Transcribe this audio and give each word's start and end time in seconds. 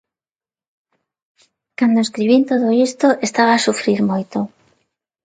Cando 1.79 2.05
escribín 2.05 2.41
todo 2.51 2.67
isto 2.87 3.07
estaba 3.27 3.51
a 3.55 3.63
sufrir 3.67 3.99
moito. 4.11 4.37